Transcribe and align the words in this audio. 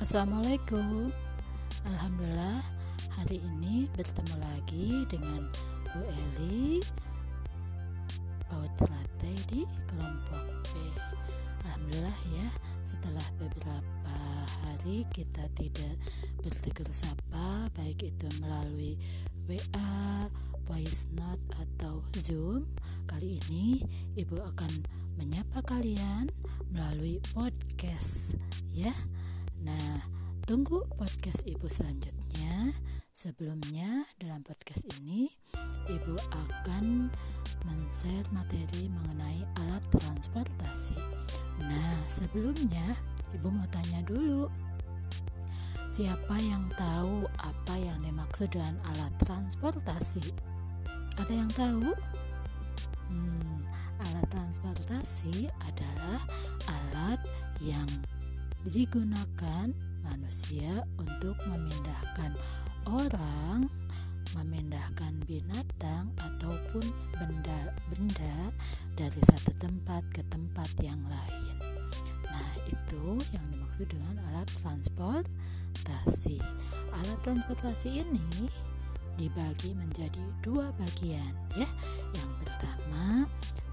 Assalamualaikum. 0.00 1.12
Alhamdulillah 1.84 2.64
hari 3.20 3.36
ini 3.36 3.84
bertemu 3.92 4.32
lagi 4.40 5.04
dengan 5.04 5.44
Bu 5.92 6.00
Eli 6.00 6.80
Paut 8.48 8.72
Latte 8.80 9.32
di 9.52 9.68
kelompok 9.84 10.64
B. 10.72 10.80
Alhamdulillah 11.68 12.16
ya 12.32 12.48
setelah 12.80 13.28
beberapa 13.36 14.16
hari 14.64 15.04
kita 15.12 15.44
tidak 15.52 16.00
bertegur 16.40 16.88
sapa 16.96 17.68
baik 17.76 18.00
itu 18.00 18.24
melalui 18.40 18.96
WA, 19.52 20.32
voice 20.64 21.12
note 21.12 21.44
atau 21.60 22.00
Zoom 22.16 22.64
Kali 23.04 23.36
ini 23.36 23.84
Ibu 24.16 24.48
akan 24.48 24.72
menyapa 25.20 25.60
kalian 25.60 26.32
melalui 26.72 27.20
podcast 27.36 28.40
ya 28.72 28.96
Nah, 29.60 30.00
tunggu 30.48 30.88
podcast 30.96 31.44
Ibu 31.44 31.68
selanjutnya. 31.68 32.72
Sebelumnya, 33.12 34.08
dalam 34.16 34.40
podcast 34.40 34.88
ini, 34.96 35.28
Ibu 35.84 36.16
akan 36.32 37.12
men-share 37.68 38.24
materi 38.32 38.88
mengenai 38.88 39.44
alat 39.60 39.84
transportasi. 39.92 40.96
Nah, 41.60 42.00
sebelumnya, 42.08 42.96
Ibu 43.36 43.52
mau 43.52 43.68
tanya 43.68 44.00
dulu. 44.08 44.48
Siapa 45.92 46.40
yang 46.40 46.64
tahu 46.80 47.28
apa 47.36 47.74
yang 47.76 48.00
dimaksud 48.00 48.48
dengan 48.48 48.80
alat 48.96 49.12
transportasi? 49.20 50.24
Ada 51.20 51.32
yang 51.36 51.52
tahu? 51.52 51.92
Hmm, 53.12 53.60
alat 54.08 54.24
transportasi 54.32 55.52
adalah 55.68 56.24
alat 56.64 57.20
yang 57.60 57.84
digunakan 58.68 59.72
manusia 60.04 60.84
untuk 61.00 61.36
memindahkan 61.48 62.36
orang, 62.84 63.72
memindahkan 64.36 65.16
binatang 65.24 66.12
ataupun 66.20 66.84
benda-benda 67.16 68.52
dari 68.96 69.20
satu 69.24 69.56
tempat 69.56 70.04
ke 70.12 70.20
tempat 70.28 70.68
yang 70.84 71.00
lain. 71.08 71.56
Nah, 72.28 72.52
itu 72.68 73.16
yang 73.32 73.46
dimaksud 73.48 73.88
dengan 73.88 74.20
alat 74.30 74.48
transportasi. 74.60 76.36
Alat 76.92 77.18
transportasi 77.24 78.04
ini 78.04 78.50
dibagi 79.16 79.72
menjadi 79.76 80.20
dua 80.44 80.72
bagian 80.76 81.32
ya. 81.56 81.68
Yang 82.16 82.30
pertama 82.44 83.24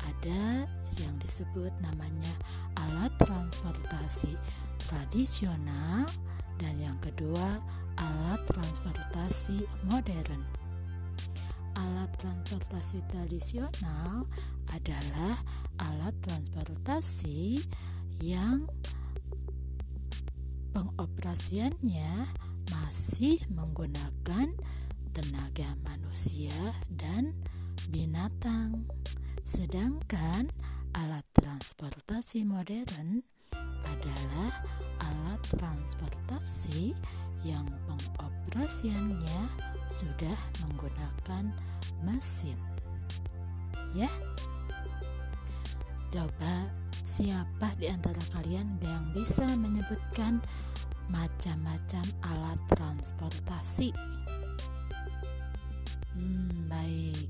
ada 0.03 0.67
yang 0.99 1.15
disebut 1.19 1.71
namanya 1.83 2.33
alat 2.79 3.11
transportasi 3.19 4.35
tradisional 4.87 6.07
dan 6.55 6.79
yang 6.79 6.95
kedua 7.03 7.59
alat 7.99 8.39
transportasi 8.47 9.67
modern. 9.91 10.47
Alat 11.75 12.09
transportasi 12.17 13.03
tradisional 13.11 14.25
adalah 14.71 15.35
alat 15.77 16.15
transportasi 16.23 17.59
yang 18.23 18.65
pengoperasiannya 20.71 22.31
masih 22.71 23.43
menggunakan 23.51 24.55
tenaga 25.11 25.69
manusia 25.83 26.55
dan 26.87 27.35
binatang. 27.91 28.87
Sedangkan 29.43 30.47
alat 30.95 31.27
transportasi 31.35 32.47
modern 32.47 33.27
adalah 33.87 34.51
alat 35.01 35.41
transportasi 35.55 36.93
yang 37.45 37.65
pengoperasiannya 37.87 39.41
sudah 39.87 40.37
menggunakan 40.67 41.53
mesin. 42.03 42.59
Ya. 43.95 44.11
Coba 46.11 46.71
siapa 47.07 47.71
di 47.79 47.87
antara 47.87 48.19
kalian 48.35 48.79
yang 48.83 49.11
bisa 49.15 49.47
menyebutkan 49.55 50.43
macam-macam 51.07 52.05
alat 52.23 52.59
transportasi? 52.75 53.95
Hmm, 56.15 56.67
baik. 56.67 57.29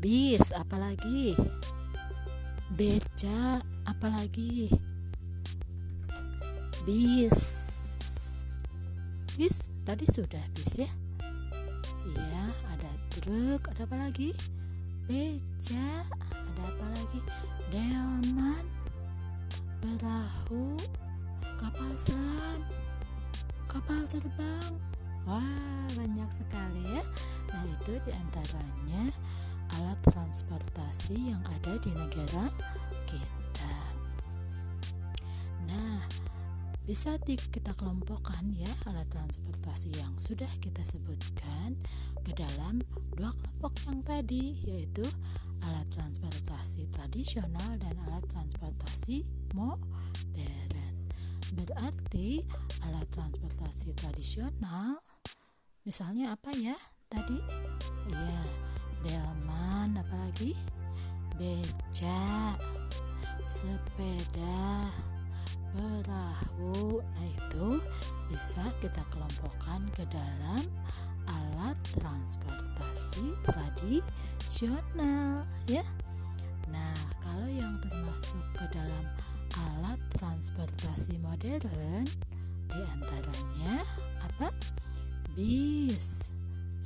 Bis 0.00 0.52
apalagi? 0.52 1.36
Beca 2.72 3.60
apalagi? 3.84 4.89
Bis 6.90 7.38
bis 9.38 9.70
tadi 9.86 10.02
sudah 10.10 10.42
bis 10.58 10.82
ya? 10.82 10.90
Iya 12.02 12.44
ada 12.66 12.90
truk 13.14 13.62
ada 13.70 13.86
apa 13.86 13.94
lagi? 13.94 14.34
Beca 15.06 16.02
ada 16.34 16.62
apa 16.66 16.86
lagi? 16.98 17.22
Delman 17.70 18.66
perahu 19.78 20.74
kapal 21.62 21.94
selam 21.94 22.66
kapal 23.70 24.02
terbang. 24.10 24.74
Wah 25.30 25.86
banyak 25.94 26.30
sekali 26.34 26.82
ya. 26.90 27.06
Nah 27.54 27.62
itu 27.70 28.02
di 28.02 28.10
antaranya 28.10 29.14
alat 29.78 29.98
transportasi 30.10 31.38
yang 31.38 31.42
ada 31.54 31.78
di 31.78 31.94
negara 31.94 32.50
kita 33.06 33.39
bisa 36.90 37.14
kita 37.22 37.70
kelompokkan 37.78 38.50
ya 38.50 38.66
alat 38.90 39.06
transportasi 39.14 39.94
yang 39.94 40.10
sudah 40.18 40.50
kita 40.58 40.82
sebutkan 40.82 41.78
ke 42.26 42.34
dalam 42.34 42.82
dua 43.14 43.30
kelompok 43.30 43.78
yang 43.86 44.02
tadi 44.02 44.58
yaitu 44.66 45.06
alat 45.62 45.86
transportasi 45.94 46.90
tradisional 46.90 47.78
dan 47.78 47.94
alat 48.10 48.26
transportasi 48.26 49.22
modern. 49.54 50.94
Berarti 51.54 52.42
alat 52.82 53.06
transportasi 53.14 53.94
tradisional 53.94 54.98
misalnya 55.86 56.34
apa 56.34 56.50
ya 56.58 56.74
tadi? 57.06 57.38
Ya, 58.10 58.42
delman 59.06 59.94
apalagi? 59.94 60.58
Beca, 61.38 62.58
sepeda, 63.46 64.90
perahu. 65.74 67.02
Nah, 67.02 67.26
itu 67.26 67.82
bisa 68.30 68.62
kita 68.78 69.02
kelompokkan 69.10 69.82
ke 69.94 70.06
dalam 70.10 70.62
alat 71.30 71.78
transportasi 71.98 73.34
tradisional 73.46 75.46
ya. 75.70 75.82
Nah, 76.70 76.94
kalau 77.18 77.50
yang 77.50 77.74
termasuk 77.82 78.42
ke 78.54 78.66
dalam 78.70 79.04
alat 79.58 79.98
transportasi 80.14 81.18
modern 81.18 82.06
di 82.70 82.80
antaranya 82.98 83.82
apa? 84.22 84.54
Bis, 85.34 86.30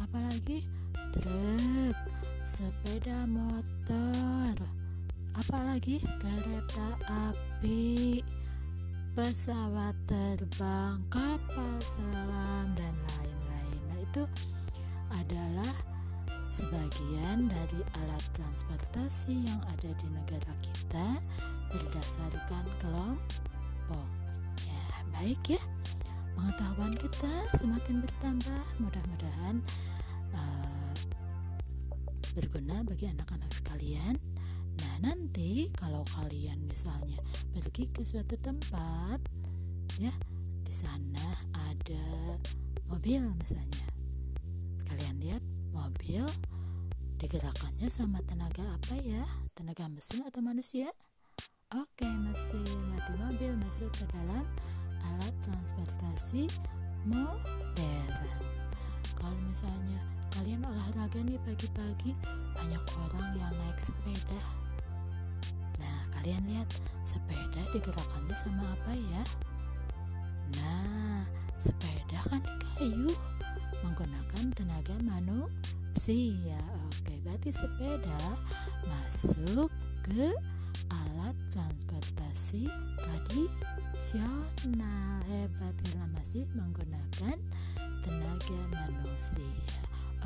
apalagi 0.01 0.65
truk, 1.13 1.97
sepeda 2.45 3.29
motor, 3.29 4.57
apalagi 5.37 6.01
kereta 6.21 6.89
api, 7.05 8.21
pesawat 9.15 9.95
terbang, 10.11 10.99
kapal 11.07 11.79
selam, 11.79 12.67
dan 12.75 12.91
lain-lain. 13.15 13.83
Nah, 13.87 13.99
itu 14.03 14.27
adalah 15.15 15.71
sebagian 16.51 17.47
dari 17.47 17.79
alat 17.95 18.25
transportasi 18.35 19.47
yang 19.47 19.63
ada 19.71 19.87
di 19.87 20.11
negara 20.11 20.51
kita 20.59 21.23
berdasarkan 21.71 22.67
kelompoknya. 22.83 24.83
Baik 25.15 25.39
ya, 25.47 25.63
pengetahuan 26.35 26.99
kita 26.99 27.55
semakin 27.55 28.03
bertambah. 28.03 28.63
Mudah-mudahan 28.83 29.63
uh, 30.35 30.95
berguna 32.35 32.83
bagi 32.83 33.15
anak-anak 33.15 33.55
sekalian 33.55 34.19
nanti 35.05 35.69
kalau 35.77 36.01
kalian 36.17 36.65
misalnya 36.65 37.21
pergi 37.53 37.93
ke 37.93 38.01
suatu 38.09 38.41
tempat, 38.41 39.21
ya, 40.01 40.09
di 40.65 40.73
sana 40.73 41.45
ada 41.53 42.41
mobil 42.89 43.21
misalnya. 43.37 43.85
Kalian 44.89 45.21
lihat 45.21 45.45
mobil 45.77 46.25
digerakannya 47.21 47.93
sama 47.93 48.25
tenaga 48.25 48.65
apa 48.65 48.97
ya? 48.97 49.21
Tenaga 49.53 49.93
mesin 49.93 50.25
atau 50.25 50.41
manusia? 50.41 50.89
Oke, 51.77 52.09
mesin. 52.09 52.65
Mati 52.89 53.13
mobil 53.21 53.53
masuk 53.61 53.93
ke 53.93 54.09
dalam 54.09 54.49
alat 55.05 55.35
transportasi 55.45 56.49
modern. 57.05 58.41
Kalau 59.13 59.37
misalnya 59.45 60.01
kalian 60.33 60.65
olahraga 60.65 61.21
nih 61.21 61.37
pagi-pagi, 61.45 62.17
banyak 62.57 62.85
orang 63.05 63.29
yang 63.37 63.53
naik 63.53 63.77
sepeda 63.77 64.64
Kalian 66.25 66.57
lihat 66.57 66.65
sepeda 67.05 67.61
digerakkannya 67.77 68.33
sama 68.33 68.65
apa 68.65 68.97
ya? 68.97 69.21
Nah, 70.57 71.21
sepeda 71.61 72.17
kan 72.25 72.41
kayu 72.81 73.13
menggunakan 73.85 74.49
tenaga 74.57 74.97
manusia. 75.05 76.57
Oke, 76.89 77.21
berarti 77.29 77.53
sepeda 77.53 78.41
masuk 78.89 79.69
ke 80.01 80.33
alat 80.89 81.37
transportasi 81.53 82.73
tradisional. 83.05 84.41
Hebat 85.29 85.77
karena 85.77 86.09
masih 86.17 86.49
menggunakan 86.57 87.37
tenaga 88.01 88.61
manusia. 88.73 89.77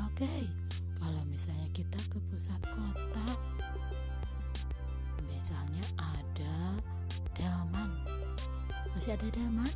Oke, 0.07 0.47
kalau 0.95 1.27
misalnya 1.27 1.67
kita 1.75 1.99
ke 2.07 2.23
pusat 2.31 2.63
kota, 2.71 3.35
misalnya 5.31 5.83
ada 5.95 6.75
delman, 7.37 7.91
masih 8.91 9.15
ada 9.15 9.27
delman? 9.31 9.71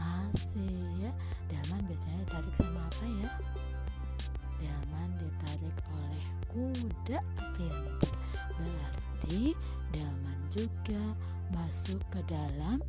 Masih 0.00 0.74
ya, 0.98 1.12
delman 1.46 1.86
biasanya 1.86 2.26
ditarik 2.26 2.54
sama 2.56 2.80
apa 2.82 3.04
ya? 3.06 3.30
Delman 4.58 5.10
ditarik 5.20 5.76
oleh 5.88 6.24
kuda 6.50 7.18
pintar. 7.54 8.12
Berarti 8.58 9.54
delman 9.94 10.38
juga 10.50 11.02
masuk 11.52 12.00
ke 12.08 12.20
dalam 12.28 12.80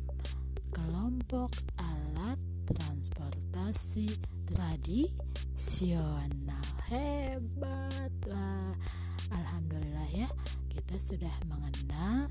kelompok 0.72 1.52
alat 1.78 2.40
transportasi 2.64 4.08
tradisional 4.48 6.64
hebat 6.88 8.12
wah 8.26 8.72
alhamdulillah 9.32 10.08
ya 10.12 10.28
kita 10.74 10.98
sudah 10.98 11.36
mengenal 11.46 12.26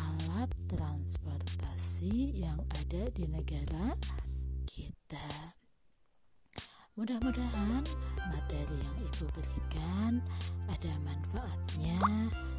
alat 0.00 0.48
transportasi 0.72 2.40
yang 2.40 2.56
ada 2.80 3.12
di 3.12 3.28
negara 3.28 3.92
kita. 4.64 5.52
Mudah-mudahan 6.96 7.84
materi 8.32 8.80
yang 8.80 8.96
ibu 8.96 9.28
berikan 9.36 10.24
ada 10.72 10.92
manfaatnya 11.04 12.00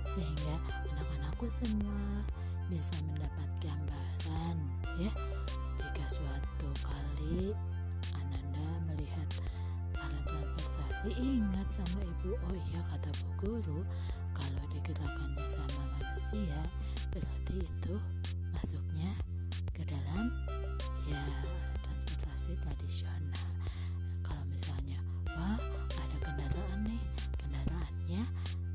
sehingga 0.06 0.56
anak-anakku 0.94 1.50
semua 1.50 2.22
bisa 2.70 2.94
mendapat 3.10 3.50
gambaran 3.58 4.58
ya. 5.02 5.10
Jika 5.82 6.06
suatu 6.14 6.70
kali 6.86 7.58
alat 10.08 10.24
transportasi 10.28 11.10
ingat 11.20 11.68
sama 11.72 12.00
ibu. 12.04 12.36
Oh 12.36 12.56
iya 12.72 12.82
kata 12.92 13.10
bu 13.24 13.30
guru 13.40 13.80
kalau 14.36 14.64
digerakkannya 14.74 15.46
sama 15.48 15.84
manusia 16.00 16.60
berarti 17.14 17.64
itu 17.64 17.96
masuknya 18.52 19.12
ke 19.74 19.84
dalam 19.88 20.30
ya 21.10 21.20
alat 21.20 21.80
transportasi 21.82 22.60
tradisional. 22.60 23.50
Kalau 24.22 24.44
misalnya 24.52 25.00
wah 25.34 25.60
ada 25.98 26.18
kendaraan 26.22 26.80
nih 26.88 27.04
kendaraannya 27.40 28.24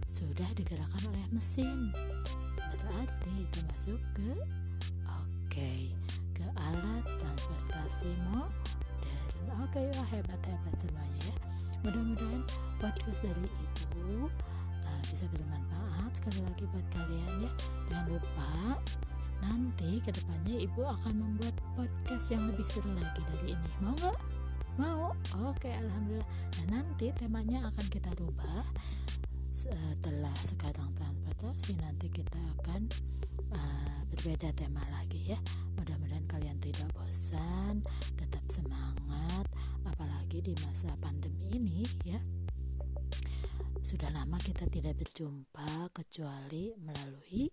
sudah 0.09 0.49
digerakkan 0.57 1.03
oleh 1.13 1.27
mesin 1.31 1.93
berarti 2.69 3.33
itu 3.45 3.59
masuk 3.71 4.01
ke 4.17 4.33
oke 5.07 5.47
okay, 5.49 5.93
ke 6.35 6.47
alat 6.59 7.05
transportasi 7.19 8.13
modern 8.31 8.68
oke 9.56 9.73
okay, 9.73 9.87
wah 9.97 10.09
hebat 10.12 10.41
hebat 10.45 10.75
semuanya 10.77 11.23
ya. 11.25 11.35
Mudah-mudahan 11.87 12.43
podcast 12.83 13.25
dari 13.25 13.49
ibu 13.49 14.29
uh, 14.85 15.03
bisa 15.09 15.25
bermanfaat 15.33 16.12
sekali 16.12 16.41
lagi 16.45 16.65
buat 16.69 16.87
kalian 16.93 17.33
ya. 17.47 17.50
Jangan 17.89 18.06
lupa 18.12 18.53
nanti 19.39 20.03
ke 20.03 20.11
depannya 20.11 20.56
ibu 20.59 20.83
akan 20.83 21.15
membuat 21.15 21.55
podcast 21.79 22.35
yang 22.35 22.45
lebih 22.50 22.67
seru 22.67 22.91
lagi 22.93 23.23
dari 23.35 23.55
ini. 23.55 23.71
Mau 23.81 23.95
nggak? 23.95 24.19
Mau? 24.79 25.11
Oke 25.51 25.71
alhamdulillah. 25.75 26.29
Nah 26.62 26.67
nanti 26.79 27.11
temanya 27.15 27.67
akan 27.67 27.87
kita 27.91 28.11
rubah 28.19 28.62
setelah 29.58 30.38
sekarang 30.38 30.94
transportasi 30.94 31.75
nanti 31.82 32.06
kita 32.14 32.38
akan 32.62 32.87
uh, 33.50 34.00
berbeda 34.06 34.55
tema 34.55 34.87
lagi 34.94 35.34
ya. 35.34 35.38
Mudah-mudahan 35.75 36.22
kalian 36.31 36.62
tidak 36.62 36.87
bosan 36.94 37.82
tetap 38.14 38.46
semangat 38.46 39.50
apalagi 39.82 40.46
di 40.46 40.55
masa 40.62 40.94
pandemi 41.02 41.58
ini 41.58 41.82
ya. 42.06 42.22
Sudah 43.82 44.14
lama 44.14 44.38
kita 44.38 44.70
tidak 44.70 44.94
berjumpa 44.94 45.90
kecuali 45.90 46.78
melalui 46.78 47.50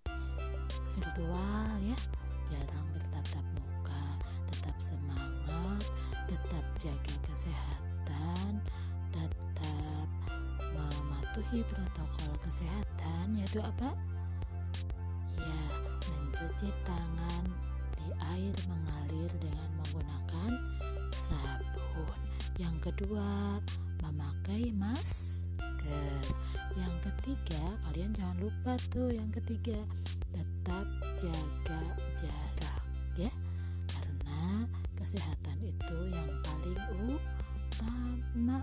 virtual 0.94 1.74
ya. 1.90 1.98
Jarang 2.46 2.86
bertatap 2.94 3.46
muka 3.58 4.06
tetap 4.54 4.78
semangat 4.78 5.82
tetap 6.30 6.66
jaga 6.78 7.16
kesehatan 7.26 8.62
tetap 9.10 9.95
mematuhi 10.76 11.64
protokol 11.66 12.32
kesehatan 12.44 13.40
yaitu 13.40 13.64
apa? 13.64 13.96
Ya 15.36 15.62
mencuci 16.12 16.70
tangan 16.84 17.44
di 17.96 18.08
air 18.36 18.56
mengalir 18.68 19.32
dengan 19.40 19.70
menggunakan 19.82 20.52
sabun. 21.12 22.20
Yang 22.60 22.92
kedua 22.92 23.60
memakai 24.04 24.72
masker. 24.76 26.24
Yang 26.76 26.96
ketiga 27.08 27.64
kalian 27.88 28.12
jangan 28.12 28.38
lupa 28.44 28.76
tuh 28.92 29.12
yang 29.12 29.32
ketiga 29.32 29.80
tetap 30.36 30.86
jaga 31.16 31.82
jarak 32.20 32.84
ya. 33.16 33.32
Karena 33.88 34.68
kesehatan 35.00 35.58
itu 35.64 35.98
yang 36.12 36.32
paling 36.44 36.80
utama. 37.16 38.60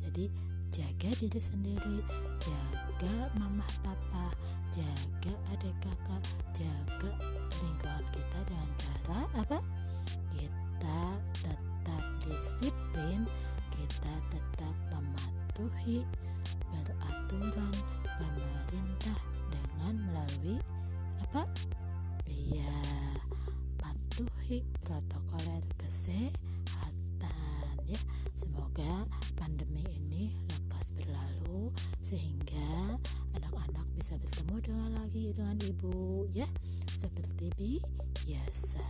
Jadi 0.00 0.49
jaga 0.70 1.10
diri 1.18 1.40
sendiri 1.42 1.98
jaga 2.38 3.14
mama 3.34 3.66
papa 3.82 4.30
jaga 4.70 5.34
adik 5.50 5.74
kakak 5.82 6.22
jaga 6.54 7.10
lingkungan 7.58 8.06
kita 8.14 8.38
dengan 8.46 8.70
cara 8.78 9.20
apa? 9.34 9.58
Kita 10.30 11.00
tetap 11.42 12.04
disiplin 12.22 13.26
kita 13.74 14.14
tetap 14.30 14.74
mematuhi 14.94 16.06
peraturan 16.70 17.74
pemerintah 18.14 19.18
dengan 19.50 19.94
melalui 20.06 20.62
apa? 21.26 21.42
Iya 22.30 22.78
patuhi 23.74 24.62
protokol 24.86 25.66
kesehatan 25.82 26.30
ya. 27.90 28.00
Semoga 28.38 29.04
pandemi 29.34 29.82
ini 29.84 30.30
berlalu 30.96 31.68
sehingga 32.00 32.96
anak-anak 33.36 33.86
bisa 33.92 34.16
bertemu 34.16 34.56
dengan 34.64 34.90
lagi 34.96 35.36
dengan 35.36 35.56
ibu 35.60 36.24
ya. 36.32 36.48
Seperti 36.88 37.52
biasa. 38.24 38.84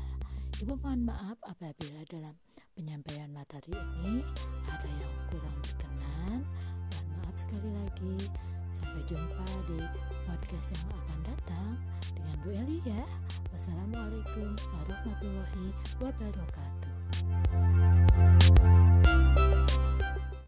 Ibu 0.62 0.78
mohon 0.78 1.08
maaf 1.08 1.38
apabila 1.46 2.06
dalam 2.06 2.38
penyampaian 2.78 3.30
materi 3.32 3.74
ini 3.74 4.22
ada 4.70 4.86
yang 4.86 5.14
kurang 5.30 5.58
berkenan. 5.62 6.46
Mohon 6.94 7.06
maaf 7.18 7.34
sekali 7.34 7.70
lagi. 7.74 8.30
Sampai 8.70 9.02
jumpa 9.10 9.46
di 9.66 9.82
podcast 10.30 10.78
yang 10.78 10.94
akan 10.94 11.18
datang 11.26 11.74
dengan 12.14 12.36
Bu 12.46 12.54
Eli 12.54 12.78
ya. 12.86 13.02
Wassalamualaikum 13.50 14.54
warahmatullahi 14.78 15.74
wabarakatuh 15.98 16.94